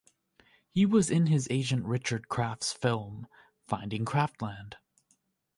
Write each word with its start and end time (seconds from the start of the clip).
He 0.71 0.83
was 0.87 1.11
in 1.11 1.27
his 1.27 1.47
agent 1.51 1.85
Richard 1.85 2.27
Kraft's 2.27 2.73
film 2.73 3.27
"Finding 3.67 4.03
Kraftland". 4.03 4.73